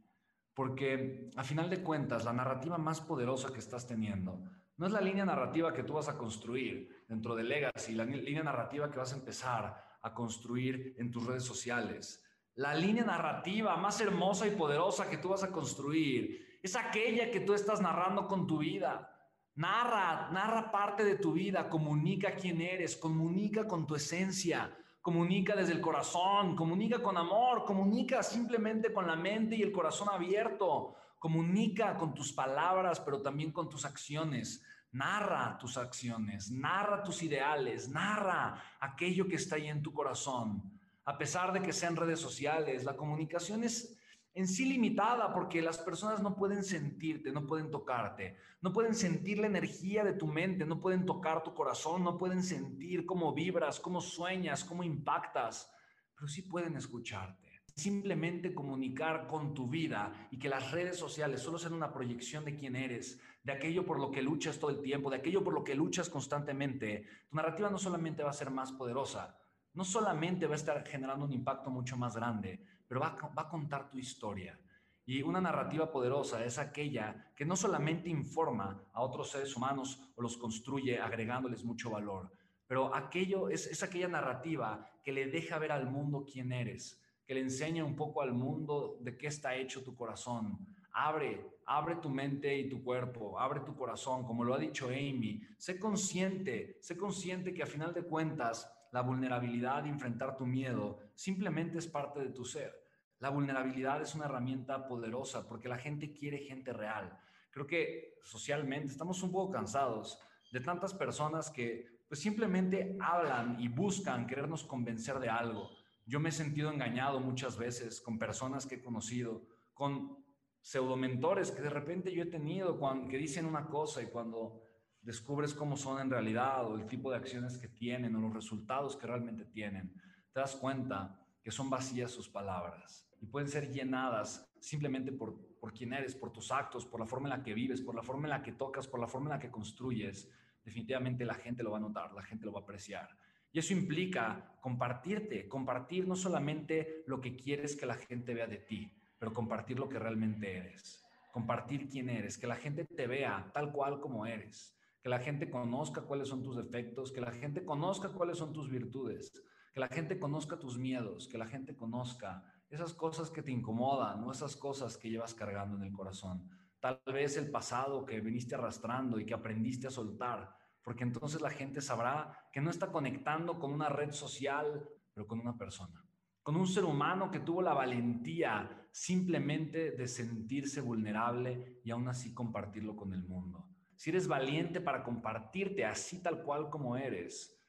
Porque 0.54 1.30
a 1.34 1.42
final 1.42 1.68
de 1.68 1.82
cuentas, 1.82 2.24
la 2.24 2.32
narrativa 2.32 2.78
más 2.78 3.00
poderosa 3.00 3.52
que 3.52 3.58
estás 3.58 3.88
teniendo 3.88 4.40
no 4.76 4.86
es 4.86 4.92
la 4.92 5.00
línea 5.00 5.24
narrativa 5.24 5.72
que 5.72 5.84
tú 5.84 5.94
vas 5.94 6.08
a 6.08 6.16
construir 6.16 7.04
dentro 7.08 7.34
de 7.34 7.44
Legacy, 7.44 7.94
la 7.94 8.04
línea 8.04 8.42
narrativa 8.42 8.90
que 8.90 8.98
vas 8.98 9.12
a 9.12 9.16
empezar 9.16 9.84
a 10.02 10.14
construir 10.14 10.94
en 10.98 11.10
tus 11.10 11.26
redes 11.26 11.44
sociales. 11.44 12.22
La 12.54 12.74
línea 12.74 13.04
narrativa 13.04 13.76
más 13.76 14.00
hermosa 14.00 14.46
y 14.46 14.50
poderosa 14.50 15.08
que 15.08 15.19
tú 15.19 15.30
vas 15.30 15.42
a 15.42 15.50
construir 15.50 16.58
es 16.62 16.76
aquella 16.76 17.30
que 17.30 17.40
tú 17.40 17.54
estás 17.54 17.80
narrando 17.80 18.26
con 18.26 18.46
tu 18.46 18.58
vida. 18.58 19.08
Narra, 19.55 20.31
narra 20.31 20.70
parte 20.70 21.05
de 21.05 21.17
tu 21.17 21.32
vida, 21.32 21.69
comunica 21.69 22.34
quién 22.34 22.60
eres, 22.60 22.96
comunica 22.96 23.67
con 23.67 23.86
tu 23.86 23.94
esencia, 23.94 24.76
comunica 25.02 25.56
desde 25.56 25.72
el 25.72 25.80
corazón, 25.80 26.54
comunica 26.54 27.02
con 27.02 27.16
amor, 27.16 27.64
comunica 27.64 28.22
simplemente 28.22 28.92
con 28.92 29.06
la 29.06 29.16
mente 29.16 29.56
y 29.56 29.62
el 29.62 29.72
corazón 29.72 30.08
abierto. 30.08 30.94
Comunica 31.18 31.96
con 31.96 32.14
tus 32.14 32.32
palabras, 32.32 33.00
pero 33.00 33.20
también 33.20 33.52
con 33.52 33.68
tus 33.68 33.84
acciones. 33.84 34.64
Narra 34.92 35.58
tus 35.58 35.76
acciones, 35.76 36.50
narra 36.50 37.02
tus 37.02 37.22
ideales, 37.22 37.88
narra 37.88 38.62
aquello 38.80 39.26
que 39.26 39.36
está 39.36 39.56
ahí 39.56 39.68
en 39.68 39.82
tu 39.82 39.92
corazón. 39.92 40.62
A 41.04 41.18
pesar 41.18 41.52
de 41.52 41.62
que 41.62 41.72
sean 41.72 41.96
redes 41.96 42.20
sociales, 42.20 42.84
la 42.84 42.96
comunicación 42.96 43.64
es 43.64 43.98
en 44.34 44.48
sí 44.48 44.65
limitada 44.65 45.32
porque 45.32 45.60
las 45.60 45.79
personas 45.79 46.22
no 46.22 46.36
pueden 46.36 46.65
sentirte, 46.65 47.32
no 47.32 47.46
pueden 47.46 47.70
tocarte, 47.70 48.36
no 48.62 48.72
pueden 48.72 48.94
sentir 48.94 49.39
la 49.39 49.46
energía 49.46 50.05
de 50.05 50.15
tu 50.15 50.27
mente, 50.27 50.65
no 50.65 50.81
pueden 50.81 51.05
tocar 51.05 51.43
tu 51.43 51.55
corazón, 51.55 52.03
no 52.03 52.17
pueden 52.17 52.43
sentir 52.43 53.05
cómo 53.05 53.34
vibras, 53.34 53.79
cómo 53.79 54.01
sueñas, 54.01 54.65
cómo 54.65 54.84
impactas, 54.84 55.70
pero 56.15 56.29
sí 56.29 56.43
pueden 56.43 56.77
escucharte. 56.77 57.62
Simplemente 57.74 58.55
comunicar 58.55 59.27
con 59.27 59.55
tu 59.55 59.69
vida 59.69 60.29
y 60.31 60.39
que 60.39 60.48
las 60.48 60.70
redes 60.72 60.98
sociales 60.98 61.41
solo 61.41 61.58
sean 61.58 61.72
una 61.72 61.93
proyección 61.93 62.44
de 62.44 62.55
quién 62.55 62.77
eres, 62.77 63.20
de 63.43 63.53
aquello 63.53 63.84
por 63.84 63.98
lo 63.98 64.10
que 64.10 64.22
luchas 64.22 64.58
todo 64.58 64.70
el 64.70 64.82
tiempo, 64.82 65.10
de 65.10 65.17
aquello 65.17 65.43
por 65.43 65.55
lo 65.55 65.65
que 65.65 65.74
luchas 65.74 66.08
constantemente, 66.08 67.06
tu 67.29 67.36
narrativa 67.36 67.70
no 67.70 67.79
solamente 67.79 68.22
va 68.22 68.31
a 68.31 68.34
ser 68.34 68.51
más 68.51 68.72
poderosa, 68.72 69.39
no 69.74 69.84
solamente 69.84 70.46
va 70.46 70.53
a 70.53 70.56
estar 70.56 70.86
generando 70.86 71.24
un 71.24 71.32
impacto 71.32 71.70
mucho 71.70 71.96
más 71.96 72.15
grande, 72.15 72.62
pero 72.93 73.01
va 73.01 73.43
a, 73.43 73.49
contar 73.49 73.89
tu 73.89 73.96
historia. 73.96 74.61
Y 75.06 75.22
una 75.22 75.41
narrativa 75.41 75.91
poderosa 75.91 76.44
es 76.44 76.58
aquella 76.58 77.32
que 77.34 77.46
no 77.46 77.56
solamente 77.56 78.11
informa 78.11 78.84
a 78.93 79.01
otros 79.01 79.31
seres 79.31 79.56
humanos 79.56 79.99
o 80.15 80.20
los 80.20 80.37
construye 80.37 81.01
agregándoles 81.01 81.65
mucho 81.65 81.89
valor, 81.89 82.31
pero 82.67 82.94
aquello 82.94 83.49
es, 83.49 83.67
es 83.67 83.82
aquella 83.82 84.08
narrativa 84.08 84.87
que 85.03 85.11
le 85.11 85.29
deja 85.29 85.58
ver 85.58 85.72
al 85.72 85.91
mundo 85.91 86.27
quién 86.31 86.53
eres, 86.53 87.03
que 87.27 87.32
le 87.32 87.41
enseñe 87.41 87.82
un 87.82 87.96
poco 87.96 88.20
al 88.20 88.34
mundo 88.34 88.99
de 89.01 89.17
qué 89.17 89.29
está 89.29 89.56
hecho 89.56 89.82
tu 89.82 89.96
corazón. 89.96 90.58
Abre, 90.93 91.46
abre 91.65 91.96
tu 91.96 92.11
mente 92.11 92.55
y 92.55 92.69
tu 92.69 92.84
cuerpo, 92.84 93.41
abre 93.41 93.61
tu 93.61 93.75
corazón, 93.75 94.22
como 94.27 94.44
lo 94.44 94.53
ha 94.53 94.58
dicho 94.58 94.89
Amy. 94.89 95.41
Sé 95.56 95.79
consciente, 95.79 96.77
sé 96.82 96.99
consciente 96.99 97.55
que 97.55 97.63
a 97.63 97.67
final 97.67 97.94
de 97.94 98.03
cuentas 98.03 98.70
la 98.91 99.01
vulnerabilidad 99.01 99.82
de 99.82 99.89
enfrentar 99.89 100.37
tu 100.37 100.44
miedo 100.44 100.99
simplemente 101.15 101.79
es 101.79 101.87
parte 101.87 102.20
de 102.20 102.29
tu 102.29 102.44
ser. 102.44 102.81
La 103.22 103.31
vulnerabilidad 103.31 104.02
es 104.02 104.17
una 104.17 104.24
herramienta 104.24 104.88
poderosa 104.88 105.46
porque 105.46 105.69
la 105.69 105.79
gente 105.79 106.12
quiere 106.12 106.38
gente 106.38 106.72
real. 106.72 107.17
Creo 107.52 107.69
que 107.69 108.19
socialmente 108.24 108.88
estamos 108.88 109.22
un 109.22 109.31
poco 109.31 109.52
cansados 109.52 110.19
de 110.50 110.58
tantas 110.58 110.93
personas 110.93 111.48
que 111.48 111.86
pues 112.08 112.19
simplemente 112.19 112.96
hablan 113.00 113.60
y 113.60 113.69
buscan 113.69 114.26
querernos 114.26 114.64
convencer 114.64 115.20
de 115.20 115.29
algo. 115.29 115.70
Yo 116.05 116.19
me 116.19 116.31
he 116.31 116.32
sentido 116.32 116.72
engañado 116.72 117.20
muchas 117.20 117.56
veces 117.56 118.00
con 118.00 118.19
personas 118.19 118.67
que 118.67 118.74
he 118.74 118.82
conocido, 118.82 119.46
con 119.72 120.19
pseudomentores 120.60 121.52
que 121.52 121.62
de 121.62 121.70
repente 121.70 122.12
yo 122.12 122.24
he 122.24 122.26
tenido, 122.26 122.76
cuando, 122.76 123.08
que 123.08 123.19
dicen 123.19 123.46
una 123.46 123.69
cosa 123.69 124.02
y 124.02 124.06
cuando 124.06 124.69
descubres 125.00 125.55
cómo 125.55 125.76
son 125.76 126.00
en 126.00 126.10
realidad 126.10 126.67
o 126.67 126.74
el 126.74 126.88
tipo 126.88 127.08
de 127.08 127.19
acciones 127.19 127.56
que 127.56 127.69
tienen 127.69 128.17
o 128.17 128.20
los 128.20 128.34
resultados 128.34 128.96
que 128.96 129.06
realmente 129.06 129.44
tienen, 129.44 129.94
te 130.32 130.41
das 130.41 130.56
cuenta 130.56 131.20
que 131.41 131.52
son 131.52 131.70
vacías 131.70 132.10
sus 132.10 132.29
palabras 132.29 133.11
y 133.22 133.26
pueden 133.26 133.48
ser 133.48 133.70
llenadas 133.70 134.52
simplemente 134.58 135.12
por, 135.12 135.38
por 135.60 135.72
quién 135.72 135.93
eres, 135.93 136.17
por 136.17 136.32
tus 136.32 136.50
actos, 136.50 136.84
por 136.84 136.98
la 136.98 137.06
forma 137.06 137.29
en 137.29 137.38
la 137.38 137.43
que 137.44 137.55
vives, 137.55 137.81
por 137.81 137.94
la 137.94 138.02
forma 138.02 138.24
en 138.24 138.31
la 138.31 138.43
que 138.43 138.52
tocas, 138.52 138.88
por 138.88 138.98
la 138.98 139.06
forma 139.06 139.29
en 139.29 139.36
la 139.36 139.38
que 139.38 139.50
construyes. 139.50 140.29
Definitivamente 140.64 141.24
la 141.24 141.34
gente 141.34 141.62
lo 141.62 141.70
va 141.70 141.79
a 141.79 141.81
notar, 141.81 142.12
la 142.12 142.24
gente 142.24 142.44
lo 142.44 142.52
va 142.52 142.60
a 142.60 142.62
apreciar. 142.64 143.17
Y 143.52 143.60
eso 143.60 143.72
implica 143.72 144.56
compartirte, 144.60 145.48
compartir 145.48 146.08
no 146.08 146.17
solamente 146.17 147.05
lo 147.06 147.20
que 147.20 147.36
quieres 147.36 147.76
que 147.76 147.86
la 147.86 147.94
gente 147.94 148.34
vea 148.34 148.48
de 148.48 148.58
ti, 148.58 148.93
pero 149.19 149.32
compartir 149.32 149.79
lo 149.79 149.88
que 149.88 150.00
realmente 150.00 150.56
eres, 150.56 151.05
compartir 151.31 151.88
quién 151.88 152.08
eres, 152.08 152.36
que 152.38 152.48
la 152.48 152.56
gente 152.56 152.84
te 152.84 153.06
vea 153.06 153.50
tal 153.55 153.70
cual 153.70 154.00
como 154.00 154.26
eres, 154.26 154.76
que 155.00 155.08
la 155.08 155.20
gente 155.20 155.48
conozca 155.48 156.02
cuáles 156.02 156.26
son 156.26 156.43
tus 156.43 156.56
defectos, 156.56 157.12
que 157.12 157.20
la 157.20 157.31
gente 157.31 157.64
conozca 157.64 158.08
cuáles 158.08 158.38
son 158.38 158.52
tus 158.52 158.69
virtudes, 158.69 159.32
que 159.72 159.81
la 159.81 159.88
gente 159.88 160.19
conozca 160.19 160.58
tus 160.58 160.76
miedos, 160.76 161.29
que 161.29 161.38
la 161.38 161.46
gente 161.46 161.76
conozca 161.76 162.44
esas 162.74 162.94
cosas 162.94 163.31
que 163.31 163.43
te 163.43 163.52
incomodan, 163.52 164.22
no 164.22 164.32
esas 164.32 164.56
cosas 164.56 164.96
que 164.96 165.10
llevas 165.10 165.34
cargando 165.34 165.76
en 165.76 165.82
el 165.82 165.93
corazón. 165.93 166.48
Tal 166.81 167.00
vez 167.06 167.36
el 167.36 167.50
pasado 167.50 168.06
que 168.06 168.20
viniste 168.20 168.55
arrastrando 168.55 169.20
y 169.20 169.26
que 169.26 169.34
aprendiste 169.34 169.86
a 169.86 169.91
soltar, 169.91 170.56
porque 170.82 171.05
entonces 171.05 171.43
la 171.43 171.50
gente 171.50 171.82
sabrá 171.82 172.48
que 172.50 172.62
no 172.62 172.70
está 172.70 172.91
conectando 172.91 173.58
con 173.58 173.72
una 173.72 173.91
red 173.91 174.10
social, 174.10 174.88
pero 175.12 175.26
con 175.26 175.38
una 175.38 175.56
persona, 175.56 176.02
con 176.43 176.56
un 176.56 176.67
ser 176.67 176.84
humano 176.84 177.31
que 177.31 177.41
tuvo 177.41 177.60
la 177.60 177.74
valentía 177.74 178.88
simplemente 178.91 179.93
de 179.93 180.08
sentirse 180.08 180.81
vulnerable 180.81 181.81
y 181.84 181.91
aún 181.91 182.08
así 182.08 182.32
compartirlo 182.32 182.96
con 182.96 183.12
el 183.12 183.22
mundo. 183.22 183.69
Si 183.96 184.10
eres 184.10 184.26
valiente 184.26 184.81
para 184.81 185.05
compartirte 185.05 185.84
así 185.84 186.22
tal 186.22 186.43
cual 186.43 186.70
como 186.70 186.96
eres, 186.96 187.62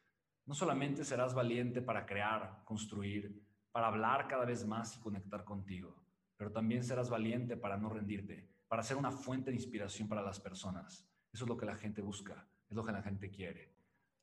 no 0.46 0.54
solamente 0.54 1.04
serás 1.04 1.34
valiente 1.34 1.82
para 1.82 2.06
crear, 2.06 2.64
construir, 2.66 3.43
para 3.74 3.88
hablar 3.88 4.30
cada 4.30 4.46
vez 4.46 4.66
más 4.66 4.96
y 4.96 5.02
conectar 5.02 5.44
contigo, 5.44 6.02
pero 6.38 6.50
también 6.50 6.86
serás 6.86 7.10
valiente 7.10 7.58
para 7.58 7.76
no 7.76 7.90
rendirte, 7.90 8.48
para 8.70 8.84
ser 8.84 8.96
una 8.96 9.12
fuente 9.12 9.50
de 9.52 9.58
inspiración 9.58 10.08
para 10.08 10.22
las 10.22 10.40
personas. 10.40 11.06
Eso 11.34 11.44
es 11.44 11.50
lo 11.50 11.58
que 11.58 11.66
la 11.66 11.76
gente 11.76 12.02
busca, 12.02 12.48
es 12.70 12.76
lo 12.78 12.86
que 12.86 12.94
la 12.94 13.02
gente 13.02 13.30
quiere. 13.30 13.74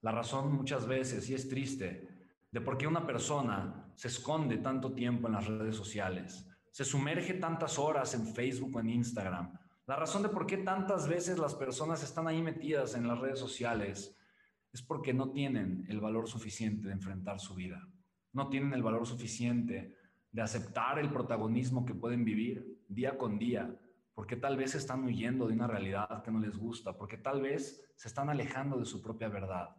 La 0.01 0.13
razón 0.13 0.55
muchas 0.55 0.87
veces, 0.87 1.29
y 1.29 1.35
es 1.35 1.49
triste, 1.49 2.09
de 2.51 2.61
por 2.63 2.79
qué 2.79 2.87
una 2.87 3.07
persona 3.07 3.93
se 3.95 4.09
esconde 4.09 4.57
tanto 4.57 4.95
tiempo 4.95 5.27
en 5.27 5.35
las 5.35 5.47
redes 5.47 5.77
sociales, 5.77 6.49
se 6.71 6.85
sumerge 6.87 7.35
tantas 7.35 7.79
horas 7.79 8.15
en 8.15 8.27
Facebook 8.27 8.77
o 8.77 8.81
en 8.81 8.89
Instagram, 8.89 9.53
la 9.91 9.97
razón 9.97 10.23
de 10.23 10.29
por 10.29 10.47
qué 10.47 10.59
tantas 10.59 11.09
veces 11.09 11.37
las 11.37 11.57
personas 11.57 12.05
están 12.05 12.29
ahí 12.29 12.41
metidas 12.41 12.95
en 12.95 13.09
las 13.09 13.19
redes 13.19 13.41
sociales 13.41 14.17
es 14.73 14.83
porque 14.83 15.13
no 15.13 15.33
tienen 15.33 15.85
el 15.89 15.99
valor 15.99 16.29
suficiente 16.29 16.87
de 16.87 16.95
enfrentar 16.95 17.41
su 17.41 17.57
vida. 17.57 17.89
No 18.33 18.49
tienen 18.49 18.73
el 18.73 18.83
valor 18.83 19.07
suficiente 19.07 19.97
de 20.33 20.43
aceptar 20.43 20.99
el 20.99 21.11
protagonismo 21.11 21.85
que 21.85 21.95
pueden 21.95 22.25
vivir 22.25 22.85
día 22.89 23.19
con 23.19 23.39
día, 23.39 23.75
porque 24.15 24.37
tal 24.37 24.57
vez 24.57 24.75
están 24.75 25.05
huyendo 25.05 25.47
de 25.47 25.55
una 25.55 25.67
realidad 25.67 26.23
que 26.23 26.31
no 26.31 26.39
les 26.39 26.57
gusta, 26.57 26.97
porque 26.97 27.17
tal 27.17 27.41
vez 27.41 27.93
se 27.97 28.09
están 28.09 28.31
alejando 28.31 28.79
de 28.79 28.85
su 28.85 29.03
propia 29.03 29.29
verdad. 29.29 29.71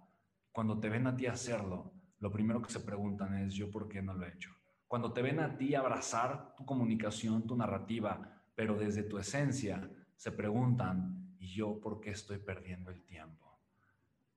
Cuando 0.52 0.80
te 0.80 0.90
ven 0.90 1.08
a 1.08 1.16
ti 1.16 1.28
hacerlo, 1.28 1.94
lo 2.20 2.32
primero 2.32 2.62
que 2.62 2.72
se 2.72 2.82
preguntan 2.82 3.36
es, 3.38 3.54
¿yo 3.54 3.72
por 3.72 3.88
qué 3.88 4.02
no 4.02 4.14
lo 4.14 4.26
he 4.26 4.34
hecho? 4.34 4.52
Cuando 4.88 5.14
te 5.14 5.22
ven 5.22 5.40
a 5.40 5.58
ti 5.58 5.74
abrazar 5.74 6.54
tu 6.56 6.66
comunicación, 6.66 7.48
tu 7.48 7.56
narrativa, 7.56 8.44
pero 8.56 8.78
desde 8.78 9.04
tu 9.04 9.18
esencia, 9.18 9.90
se 10.16 10.32
preguntan, 10.32 11.36
¿y 11.40 11.56
yo 11.56 11.80
por 11.80 12.02
qué 12.02 12.12
estoy 12.12 12.38
perdiendo 12.38 12.92
el 12.92 13.02
tiempo? 13.06 13.51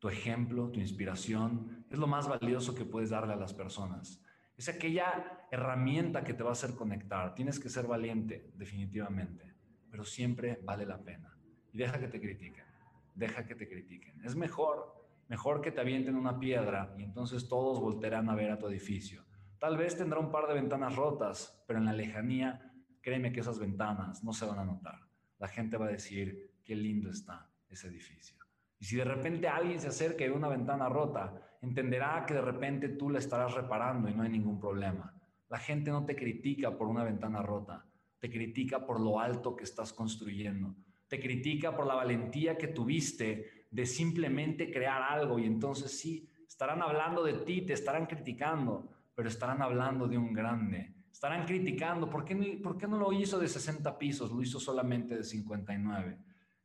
Tu 0.04 0.11
ejemplo, 0.11 0.68
tu 0.68 0.80
inspiración 0.80 1.87
es 1.88 1.99
lo 1.99 2.06
más 2.06 2.28
valioso 2.28 2.75
que 2.75 2.84
puedes 2.84 3.08
darle 3.08 3.32
a 3.32 3.37
las 3.37 3.54
personas. 3.54 4.23
Es 4.54 4.68
aquella 4.68 5.46
herramienta 5.50 6.23
que 6.25 6.34
te 6.34 6.42
va 6.42 6.50
a 6.50 6.52
hacer 6.52 6.75
conectar. 6.75 7.34
Tienes 7.34 7.58
que 7.58 7.70
ser 7.70 7.87
valiente, 7.87 8.52
definitivamente, 8.54 9.54
pero 9.90 10.04
siempre 10.04 10.61
vale 10.62 10.84
la 10.84 10.99
pena. 10.99 11.34
Y 11.73 11.78
deja 11.78 11.99
que 11.99 12.08
te 12.08 12.20
critiquen, 12.20 12.66
deja 13.14 13.46
que 13.46 13.54
te 13.54 13.66
critiquen. 13.66 14.23
Es 14.23 14.37
mejor, 14.37 15.08
mejor 15.30 15.62
que 15.62 15.73
te 15.73 15.80
avienten 15.80 16.16
una 16.16 16.38
piedra 16.38 16.94
y 16.99 17.02
entonces 17.02 17.49
todos 17.49 17.80
volterán 17.80 18.28
a 18.28 18.34
ver 18.34 18.50
a 18.50 18.58
tu 18.58 18.68
edificio. 18.68 19.25
Tal 19.58 19.78
vez 19.78 19.96
tendrá 19.96 20.18
un 20.18 20.30
par 20.30 20.46
de 20.49 20.52
ventanas 20.52 20.94
rotas, 20.96 21.64
pero 21.66 21.78
en 21.78 21.87
la 21.87 21.94
lejanía, 21.94 22.75
créeme 23.00 23.32
que 23.32 23.40
esas 23.40 23.58
ventanas 23.58 24.23
no 24.23 24.34
se 24.34 24.44
van 24.44 24.58
a 24.58 24.66
notar 24.66 25.00
la 25.38 25.49
gente 25.49 25.76
va 25.76 25.87
a 25.87 25.90
decir, 25.90 26.58
qué 26.62 26.75
lindo 26.75 27.11
está 27.11 27.50
ese 27.68 27.88
edificio. 27.88 28.43
Y 28.78 28.85
si 28.85 28.97
de 28.97 29.04
repente 29.04 29.49
alguien 29.49 29.81
se 29.81 29.88
acerca 29.88 30.25
y 30.25 30.28
ve 30.28 30.35
una 30.35 30.49
ventana 30.49 30.88
rota, 30.88 31.57
entenderá 31.62 32.25
que 32.26 32.35
de 32.35 32.43
repente 32.43 32.88
tú 32.90 33.11
la 33.11 33.19
estarás 33.19 33.54
reparando 33.54 34.09
y 34.09 34.14
no 34.14 34.23
hay 34.23 34.31
ningún 34.31 34.59
problema. 34.59 35.14
La 35.49 35.59
gente 35.59 35.90
no 35.90 36.04
te 36.04 36.16
critica 36.16 36.76
por 36.76 36.88
una 36.88 37.04
ventana 37.04 37.43
rota, 37.43 37.87
te 38.19 38.31
critica 38.31 38.85
por 38.85 39.00
lo 39.00 39.21
alto 39.21 39.54
que 39.54 39.64
estás 39.64 39.93
construyendo, 39.93 40.75
te 41.09 41.21
critica 41.21 41.76
por 41.76 41.87
la 41.87 41.95
valentía 41.95 42.59
que 42.59 42.69
tuviste 42.69 43.66
de 43.71 43.87
simplemente 43.87 44.71
crear 44.71 45.02
algo 45.02 45.38
y 45.38 45.47
entonces 45.47 45.99
sí, 45.99 46.28
estarán 46.47 46.83
hablando 46.83 47.23
de 47.23 47.35
ti, 47.35 47.62
te 47.62 47.73
estarán 47.73 48.07
criticando, 48.07 48.90
pero 49.14 49.28
estarán 49.28 49.62
hablando 49.62 50.09
de 50.09 50.19
un 50.19 50.33
grande 50.33 50.95
Estarán 51.14 51.47
criticando, 51.47 52.11
¿por 52.11 52.25
qué, 52.25 52.61
¿por 52.61 52.76
qué 52.76 52.88
no 52.88 52.99
lo 52.99 53.12
hizo 53.12 53.38
de 53.38 53.47
60 53.47 53.97
pisos? 53.99 54.33
Lo 54.33 54.43
hizo 54.43 54.59
solamente 54.59 55.16
de 55.16 55.23
59. 55.23 56.19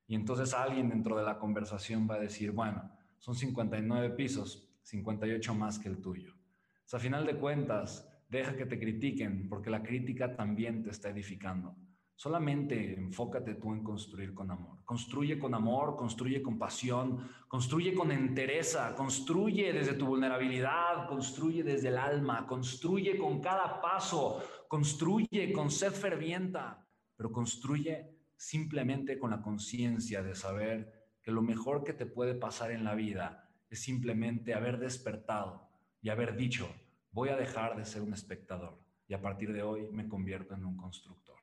Y 0.09 0.15
entonces 0.15 0.55
alguien 0.55 0.89
dentro 0.89 1.15
de 1.15 1.23
la 1.23 1.37
conversación 1.37 2.07
va 2.09 2.15
a 2.15 2.19
decir, 2.19 2.51
bueno, 2.51 2.91
son 3.19 3.35
59 3.35 4.09
pisos, 4.15 4.67
58 4.81 5.53
más 5.53 5.77
que 5.77 5.87
el 5.87 6.01
tuyo. 6.01 6.33
O 6.33 6.87
sea, 6.87 6.97
a 6.97 7.01
final 7.01 7.27
de 7.27 7.37
cuentas, 7.37 8.11
deja 8.27 8.55
que 8.55 8.65
te 8.65 8.79
critiquen, 8.79 9.47
porque 9.47 9.69
la 9.69 9.83
crítica 9.83 10.35
también 10.35 10.81
te 10.81 10.89
está 10.89 11.09
edificando. 11.09 11.75
Solamente 12.15 12.95
enfócate 12.95 13.53
tú 13.53 13.71
en 13.71 13.83
construir 13.83 14.33
con 14.33 14.49
amor. 14.49 14.83
Construye 14.83 15.37
con 15.37 15.53
amor, 15.53 15.95
construye 15.95 16.41
con 16.41 16.57
pasión, 16.57 17.29
construye 17.47 17.93
con 17.93 18.11
entereza, 18.11 18.95
construye 18.95 19.71
desde 19.71 19.93
tu 19.93 20.07
vulnerabilidad, 20.07 21.07
construye 21.07 21.61
desde 21.61 21.89
el 21.89 21.99
alma, 21.99 22.47
construye 22.47 23.15
con 23.15 23.39
cada 23.41 23.79
paso, 23.79 24.41
construye 24.67 25.53
con 25.53 25.69
sed 25.69 25.91
fervienta, 25.91 26.83
pero 27.15 27.31
construye 27.31 28.18
simplemente 28.39 29.19
con 29.19 29.29
la 29.29 29.41
conciencia 29.43 30.23
de 30.23 30.33
saber 30.33 30.91
que 31.21 31.31
lo 31.31 31.43
mejor 31.43 31.83
que 31.83 31.93
te 31.93 32.07
puede 32.07 32.33
pasar 32.33 32.71
en 32.71 32.83
la 32.83 32.95
vida 32.95 33.47
es 33.69 33.81
simplemente 33.81 34.55
haber 34.55 34.79
despertado 34.79 35.69
y 36.01 36.09
haber 36.09 36.35
dicho, 36.35 36.73
voy 37.11 37.29
a 37.29 37.35
dejar 37.35 37.77
de 37.77 37.85
ser 37.85 38.01
un 38.01 38.13
espectador 38.13 38.81
y 39.07 39.13
a 39.13 39.21
partir 39.21 39.53
de 39.53 39.61
hoy 39.61 39.89
me 39.91 40.07
convierto 40.07 40.55
en 40.55 40.65
un 40.65 40.75
constructor 40.75 41.39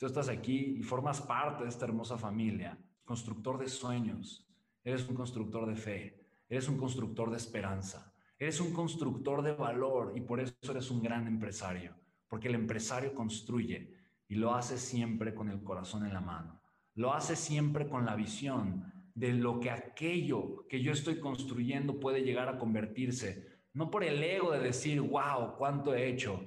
tú 0.00 0.06
estás 0.06 0.30
aquí 0.30 0.76
y 0.78 0.82
formas 0.82 1.20
parte 1.20 1.62
de 1.62 1.68
esta 1.68 1.84
hermosa 1.84 2.16
familia, 2.16 2.78
constructor 3.04 3.58
de 3.58 3.68
sueños, 3.68 4.48
eres 4.82 5.06
un 5.06 5.14
constructor 5.14 5.66
de 5.66 5.76
fe, 5.76 6.26
eres 6.48 6.68
un 6.68 6.78
constructor 6.78 7.30
de 7.30 7.36
esperanza, 7.36 8.10
eres 8.38 8.60
un 8.60 8.72
constructor 8.72 9.42
de 9.42 9.52
valor 9.52 10.14
y 10.16 10.22
por 10.22 10.40
eso 10.40 10.54
eres 10.70 10.90
un 10.90 11.02
gran 11.02 11.26
empresario, 11.26 11.94
porque 12.28 12.48
el 12.48 12.54
empresario 12.54 13.12
construye 13.12 13.94
y 14.30 14.36
lo 14.36 14.54
hace 14.54 14.78
siempre 14.78 15.34
con 15.34 15.50
el 15.50 15.64
corazón 15.64 16.06
en 16.06 16.14
la 16.14 16.20
mano, 16.20 16.62
lo 16.94 17.12
hace 17.12 17.34
siempre 17.34 17.88
con 17.88 18.06
la 18.06 18.14
visión 18.14 18.84
de 19.12 19.32
lo 19.32 19.58
que 19.58 19.72
aquello 19.72 20.68
que 20.68 20.80
yo 20.80 20.92
estoy 20.92 21.18
construyendo 21.18 21.98
puede 21.98 22.22
llegar 22.22 22.48
a 22.48 22.56
convertirse, 22.56 23.48
no 23.74 23.90
por 23.90 24.04
el 24.04 24.22
ego 24.22 24.52
de 24.52 24.60
decir, 24.60 25.00
wow, 25.00 25.56
cuánto 25.58 25.94
he 25.94 26.08
hecho, 26.08 26.46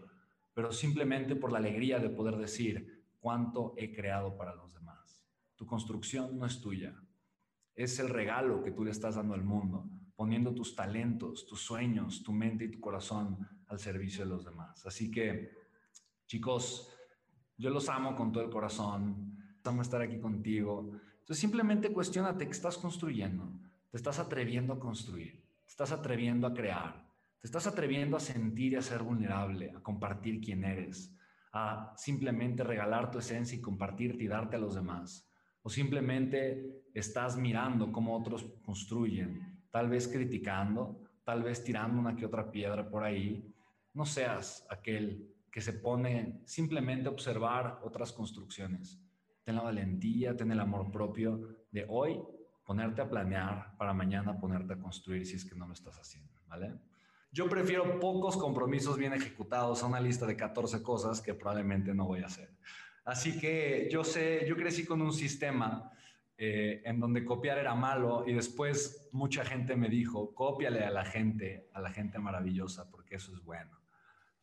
pero 0.53 0.71
simplemente 0.71 1.35
por 1.35 1.51
la 1.51 1.57
alegría 1.57 1.99
de 1.99 2.09
poder 2.09 2.37
decir, 2.37 3.03
cuánto 3.19 3.73
he 3.75 3.93
creado 3.93 4.37
para 4.37 4.55
los 4.55 4.73
demás. 4.73 5.21
Tu 5.57 5.65
construcción 5.65 6.39
no 6.39 6.45
es 6.45 6.61
tuya, 6.61 6.95
es 7.75 7.99
el 7.99 8.07
regalo 8.07 8.63
que 8.63 8.71
tú 8.71 8.85
le 8.85 8.91
estás 8.91 9.15
dando 9.15 9.33
al 9.33 9.43
mundo, 9.43 9.89
poniendo 10.15 10.53
tus 10.53 10.73
talentos, 10.73 11.45
tus 11.45 11.59
sueños, 11.59 12.23
tu 12.23 12.31
mente 12.31 12.63
y 12.63 12.71
tu 12.71 12.79
corazón 12.79 13.45
al 13.67 13.79
servicio 13.79 14.23
de 14.23 14.29
los 14.29 14.45
demás. 14.45 14.85
Así 14.85 15.11
que, 15.11 15.51
chicos, 16.27 16.92
yo 17.57 17.69
los 17.69 17.89
amo 17.89 18.15
con 18.15 18.31
todo 18.31 18.43
el 18.43 18.49
corazón, 18.49 19.37
amo 19.63 19.81
estar 19.81 20.01
aquí 20.01 20.19
contigo. 20.19 20.91
Entonces 21.19 21.39
simplemente 21.39 21.93
cuestionate 21.93 22.45
qué 22.45 22.51
estás 22.51 22.77
construyendo, 22.77 23.49
te 23.89 23.97
estás 23.97 24.19
atreviendo 24.19 24.73
a 24.73 24.79
construir, 24.79 25.41
te 25.63 25.69
estás 25.69 25.91
atreviendo 25.91 26.47
a 26.47 26.53
crear, 26.53 27.05
te 27.39 27.47
estás 27.47 27.67
atreviendo 27.67 28.17
a 28.17 28.19
sentir 28.19 28.73
y 28.73 28.75
a 28.75 28.81
ser 28.81 29.03
vulnerable, 29.03 29.71
a 29.71 29.81
compartir 29.81 30.41
quién 30.41 30.63
eres, 30.63 31.15
a 31.53 31.93
simplemente 31.95 32.63
regalar 32.63 33.11
tu 33.11 33.19
esencia 33.19 33.57
y 33.57 33.61
compartirte 33.61 34.23
y 34.23 34.27
darte 34.27 34.55
a 34.55 34.59
los 34.59 34.75
demás. 34.75 35.29
O 35.61 35.69
simplemente 35.69 36.83
estás 36.93 37.37
mirando 37.37 37.91
cómo 37.91 38.17
otros 38.17 38.45
construyen 38.65 39.53
tal 39.71 39.89
vez 39.89 40.07
criticando, 40.07 41.01
tal 41.23 41.41
vez 41.41 41.63
tirando 41.63 41.99
una 41.99 42.15
que 42.15 42.25
otra 42.25 42.51
piedra 42.51 42.87
por 42.87 43.03
ahí. 43.03 43.51
No 43.93 44.05
seas 44.05 44.67
aquel 44.69 45.32
que 45.53 45.61
se 45.61 45.73
pone 45.73 46.41
simplemente 46.45 47.07
observar 47.07 47.79
otras 47.83 48.11
construcciones. 48.11 48.99
Ten 49.43 49.55
la 49.55 49.61
valentía, 49.61 50.35
ten 50.35 50.51
el 50.51 50.59
amor 50.59 50.89
propio 50.89 51.47
de 51.71 51.85
hoy 51.87 52.19
ponerte 52.65 53.03
a 53.03 53.07
planear 53.07 53.77
para 53.77 53.93
mañana 53.93 54.39
ponerte 54.39 54.73
a 54.73 54.79
construir 54.79 55.27
si 55.27 55.35
es 55.35 55.45
que 55.45 55.53
no 55.53 55.67
lo 55.67 55.73
estás 55.73 55.99
haciendo, 55.99 56.33
¿vale? 56.47 56.73
Yo 57.31 57.47
prefiero 57.47 57.99
pocos 57.99 58.35
compromisos 58.35 58.97
bien 58.97 59.13
ejecutados 59.13 59.83
a 59.83 59.85
una 59.85 59.99
lista 59.99 60.25
de 60.25 60.35
14 60.35 60.81
cosas 60.81 61.21
que 61.21 61.35
probablemente 61.35 61.93
no 61.93 62.07
voy 62.07 62.23
a 62.23 62.25
hacer. 62.25 62.49
Así 63.05 63.37
que 63.37 63.87
yo 63.91 64.03
sé, 64.03 64.47
yo 64.47 64.55
crecí 64.55 64.85
con 64.85 65.03
un 65.03 65.13
sistema 65.13 65.91
eh, 66.35 66.81
en 66.83 66.99
donde 66.99 67.23
copiar 67.23 67.59
era 67.59 67.75
malo 67.75 68.23
y 68.25 68.33
después 68.33 69.07
mucha 69.11 69.45
gente 69.45 69.75
me 69.75 69.87
dijo, 69.87 70.33
cópiale 70.33 70.83
a 70.83 70.89
la 70.89 71.05
gente, 71.05 71.69
a 71.73 71.79
la 71.79 71.91
gente 71.91 72.17
maravillosa, 72.17 72.89
porque 72.89 73.17
eso 73.17 73.31
es 73.35 73.43
bueno. 73.43 73.82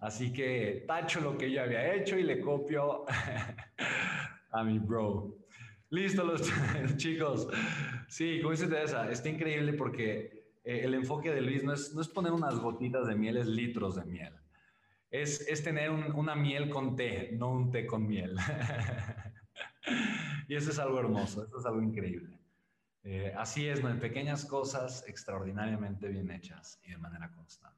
Así 0.00 0.32
que 0.32 0.84
tacho 0.86 1.20
lo 1.20 1.36
que 1.36 1.50
yo 1.50 1.62
había 1.62 1.94
hecho 1.94 2.18
y 2.18 2.22
le 2.22 2.40
copio 2.40 3.04
a 4.50 4.64
mi 4.64 4.78
bro. 4.78 5.36
Listo, 5.90 6.24
los 6.24 6.50
chicos. 6.96 7.48
Sí, 8.08 8.38
como 8.40 8.52
dice 8.52 8.66
Teresa, 8.66 9.10
está 9.10 9.28
increíble 9.28 9.74
porque 9.74 10.56
eh, 10.64 10.80
el 10.84 10.94
enfoque 10.94 11.32
de 11.32 11.42
Luis 11.42 11.62
no 11.62 11.74
es, 11.74 11.94
no 11.94 12.00
es 12.00 12.08
poner 12.08 12.32
unas 12.32 12.58
gotitas 12.58 13.06
de 13.08 13.14
miel, 13.14 13.36
es 13.36 13.46
litros 13.46 13.96
de 13.96 14.04
miel. 14.04 14.32
Es, 15.10 15.46
es 15.48 15.62
tener 15.62 15.90
una 15.90 16.34
miel 16.34 16.70
con 16.70 16.96
té, 16.96 17.30
no 17.32 17.50
un 17.50 17.70
té 17.70 17.86
con 17.86 18.06
miel. 18.06 18.36
y 20.48 20.54
eso 20.54 20.70
es 20.70 20.78
algo 20.78 21.00
hermoso, 21.00 21.44
eso 21.44 21.58
es 21.58 21.66
algo 21.66 21.82
increíble. 21.82 22.38
Eh, 23.02 23.34
así 23.36 23.66
es, 23.66 23.82
¿no? 23.82 23.90
en 23.90 23.98
pequeñas 23.98 24.44
cosas 24.44 25.04
extraordinariamente 25.08 26.08
bien 26.08 26.30
hechas 26.30 26.80
y 26.84 26.90
de 26.90 26.98
manera 26.98 27.30
constante. 27.32 27.76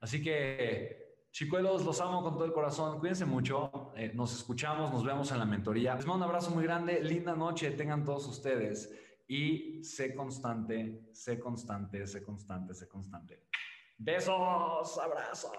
Así 0.00 0.22
que 0.22 1.13
Chicuelos, 1.34 1.84
los 1.84 2.00
amo 2.00 2.22
con 2.22 2.34
todo 2.34 2.44
el 2.44 2.52
corazón. 2.52 3.00
Cuídense 3.00 3.24
mucho. 3.24 3.92
Eh, 3.96 4.12
nos 4.14 4.32
escuchamos, 4.36 4.92
nos 4.92 5.04
vemos 5.04 5.32
en 5.32 5.40
la 5.40 5.44
mentoría. 5.44 5.96
Les 5.96 6.06
mando 6.06 6.24
un 6.24 6.30
abrazo 6.30 6.52
muy 6.52 6.62
grande. 6.62 7.02
Linda 7.02 7.34
noche 7.34 7.72
tengan 7.72 8.04
todos 8.04 8.28
ustedes. 8.28 8.94
Y 9.26 9.82
sé 9.82 10.14
constante, 10.14 11.08
sé 11.12 11.40
constante, 11.40 12.06
sé 12.06 12.22
constante, 12.22 12.72
sé 12.72 12.86
constante. 12.86 13.48
Besos, 13.98 14.96
abrazos. 14.96 15.50